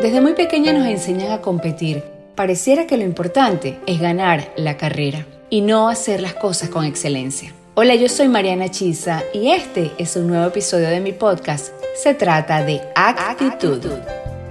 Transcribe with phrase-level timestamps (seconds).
[0.00, 2.02] Desde muy pequeña nos enseñan a competir.
[2.34, 7.52] Pareciera que lo importante es ganar la carrera y no hacer las cosas con excelencia.
[7.74, 11.74] Hola, yo soy Mariana Chisa y este es un nuevo episodio de mi podcast.
[12.02, 13.78] Se trata de actitud.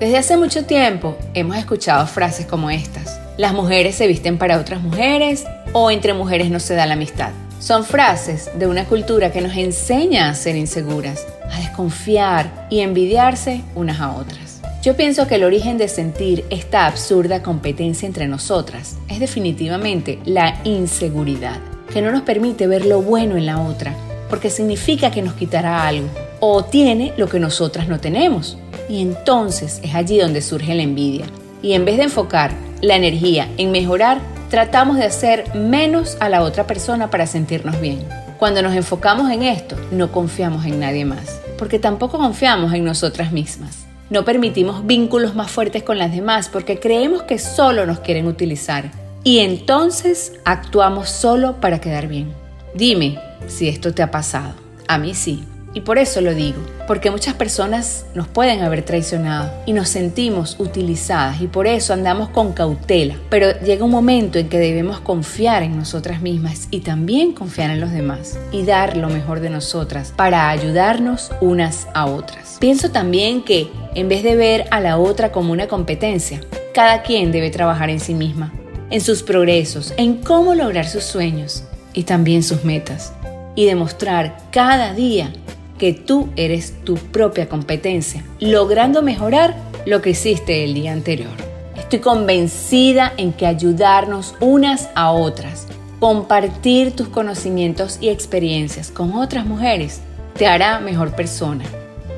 [0.00, 3.20] Desde hace mucho tiempo hemos escuchado frases como estas.
[3.36, 7.32] Las mujeres se visten para otras mujeres o entre mujeres no se da la amistad.
[7.60, 13.60] Son frases de una cultura que nos enseña a ser inseguras, a desconfiar y envidiarse
[13.74, 14.53] unas a otras.
[14.84, 20.60] Yo pienso que el origen de sentir esta absurda competencia entre nosotras es definitivamente la
[20.64, 21.58] inseguridad,
[21.90, 23.94] que no nos permite ver lo bueno en la otra,
[24.28, 26.06] porque significa que nos quitará algo
[26.38, 28.58] o tiene lo que nosotras no tenemos.
[28.86, 31.24] Y entonces es allí donde surge la envidia.
[31.62, 36.42] Y en vez de enfocar la energía en mejorar, tratamos de hacer menos a la
[36.42, 38.06] otra persona para sentirnos bien.
[38.38, 43.32] Cuando nos enfocamos en esto, no confiamos en nadie más, porque tampoco confiamos en nosotras
[43.32, 43.83] mismas.
[44.14, 48.92] No permitimos vínculos más fuertes con las demás porque creemos que solo nos quieren utilizar.
[49.24, 52.32] Y entonces actuamos solo para quedar bien.
[52.76, 54.54] Dime si esto te ha pasado.
[54.86, 55.42] A mí sí.
[55.72, 60.54] Y por eso lo digo, porque muchas personas nos pueden haber traicionado y nos sentimos
[60.60, 63.16] utilizadas y por eso andamos con cautela.
[63.28, 67.80] Pero llega un momento en que debemos confiar en nosotras mismas y también confiar en
[67.80, 72.58] los demás y dar lo mejor de nosotras para ayudarnos unas a otras.
[72.60, 76.40] Pienso también que en vez de ver a la otra como una competencia,
[76.72, 78.52] cada quien debe trabajar en sí misma,
[78.90, 83.12] en sus progresos, en cómo lograr sus sueños y también sus metas
[83.54, 85.32] y demostrar cada día
[85.78, 89.54] que tú eres tu propia competencia, logrando mejorar
[89.86, 91.32] lo que hiciste el día anterior.
[91.76, 95.66] Estoy convencida en que ayudarnos unas a otras,
[96.00, 100.00] compartir tus conocimientos y experiencias con otras mujeres,
[100.36, 101.64] te hará mejor persona.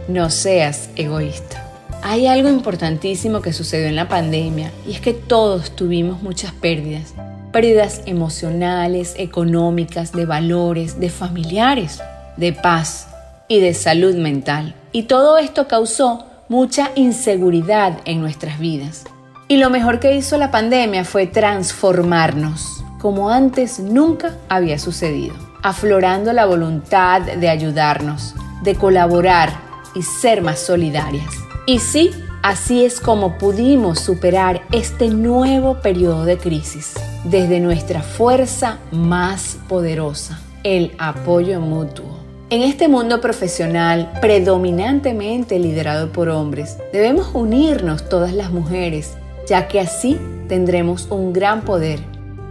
[0.09, 1.66] No seas egoísta.
[2.09, 7.15] Hay algo importantísimo que sucedió en la pandemia y es que todos tuvimos muchas pérdidas.
[7.51, 11.99] Pérdidas emocionales, económicas, de valores, de familiares,
[12.37, 13.09] de paz,
[13.49, 14.77] y de salud mental.
[14.93, 19.03] Y todo esto causó mucha inseguridad en nuestras vidas.
[19.49, 26.33] Y lo mejor que hizo la pandemia fue transformarnos, como antes nunca había sucedido, aflorando
[26.33, 29.51] la voluntad de ayudarnos, de colaborar
[29.97, 31.46] y ser más solidarias.
[31.69, 32.13] Y sí,
[32.45, 36.95] así es como pudimos superar este nuevo periodo de crisis,
[37.25, 42.07] desde nuestra fuerza más poderosa, el apoyo mutuo.
[42.51, 49.15] En este mundo profesional predominantemente liderado por hombres, debemos unirnos todas las mujeres,
[49.49, 51.99] ya que así tendremos un gran poder.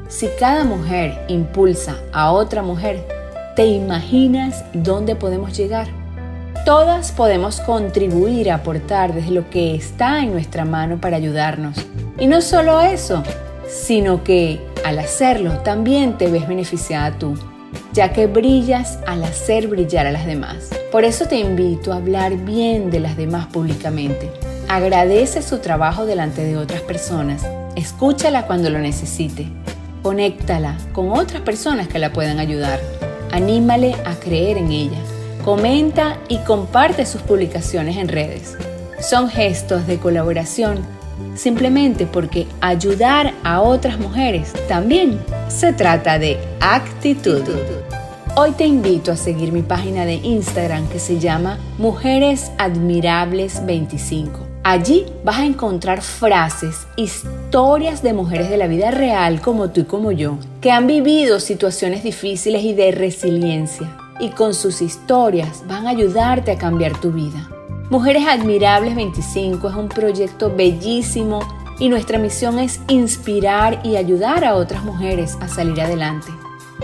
[0.10, 3.08] Si cada mujer impulsa a otra mujer,
[3.56, 5.88] ¿te imaginas dónde podemos llegar?
[6.66, 11.78] Todas podemos contribuir a aportar desde lo que está en nuestra mano para ayudarnos.
[12.20, 13.24] Y no solo eso,
[13.70, 17.38] sino que al hacerlo también te ves beneficiada tú
[17.96, 20.70] ya que brillas al hacer brillar a las demás.
[20.92, 24.30] Por eso te invito a hablar bien de las demás públicamente.
[24.68, 27.46] Agradece su trabajo delante de otras personas.
[27.76, 29.48] Escúchala cuando lo necesite.
[30.04, 32.80] Conéctala con otras personas que la puedan ayudar.
[33.32, 35.00] Anímale a creer en ella.
[35.46, 38.58] Comenta y comparte sus publicaciones en redes.
[39.00, 40.80] Son gestos de colaboración
[41.36, 47.44] simplemente porque ayudar a otras mujeres también se trata de actitud.
[48.36, 54.40] Hoy te invito a seguir mi página de Instagram que se llama Mujeres Admirables 25.
[54.64, 59.86] Allí vas a encontrar frases, historias de mujeres de la vida real como tú y
[59.86, 63.96] como yo, que han vivido situaciones difíciles y de resiliencia.
[64.20, 67.50] Y con sus historias van a ayudarte a cambiar tu vida.
[67.90, 71.40] Mujeres Admirables 25 es un proyecto bellísimo
[71.80, 76.28] y nuestra misión es inspirar y ayudar a otras mujeres a salir adelante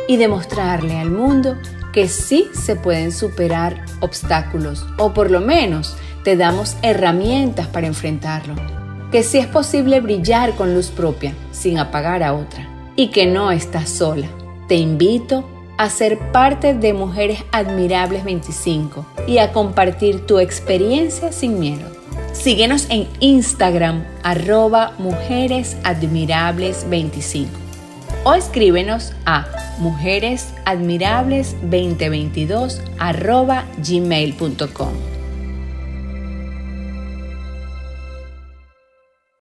[0.07, 1.55] y demostrarle al mundo
[1.93, 8.55] que sí se pueden superar obstáculos o por lo menos te damos herramientas para enfrentarlo.
[9.11, 13.51] Que sí es posible brillar con luz propia sin apagar a otra y que no
[13.51, 14.27] estás sola.
[14.67, 15.43] Te invito
[15.89, 21.89] ser parte de Mujeres Admirables 25 y a compartir tu experiencia sin miedo.
[22.33, 27.61] Síguenos en Instagram arroba Mujeres Admirables 25
[28.23, 29.45] o escríbenos a
[29.79, 35.20] mujeresadmirables2022 arroba gmail.com.